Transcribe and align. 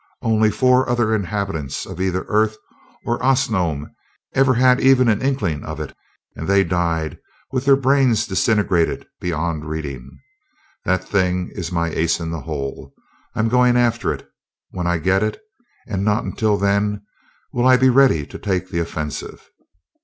Only 0.23 0.49
four 0.49 0.89
other 0.89 1.13
inhabitants 1.13 1.85
of 1.85 2.01
either 2.01 2.23
Earth 2.27 2.57
or 3.05 3.23
Osnome 3.23 3.91
ever 4.33 4.55
had 4.55 4.81
even 4.81 5.07
an 5.07 5.21
inkling 5.21 5.63
of 5.63 5.79
it, 5.79 5.95
and 6.35 6.47
they 6.47 6.63
died, 6.63 7.19
with 7.51 7.65
their 7.65 7.75
brains 7.75 8.25
disintegrated 8.25 9.05
beyond 9.19 9.63
reading. 9.65 10.09
That 10.85 11.07
thing 11.07 11.51
is 11.53 11.71
my 11.71 11.91
ace 11.91 12.19
in 12.19 12.31
the 12.31 12.41
hole. 12.41 12.95
I'm 13.35 13.47
going 13.47 13.77
after 13.77 14.11
it. 14.11 14.27
When 14.71 14.87
I 14.87 14.97
get 14.97 15.21
it, 15.21 15.39
and 15.85 16.03
not 16.03 16.23
until 16.23 16.57
then, 16.57 17.05
will 17.53 17.67
I 17.67 17.77
be 17.77 17.89
ready 17.91 18.25
to 18.25 18.39
take 18.39 18.69
the 18.71 18.79
offensive." 18.79 19.51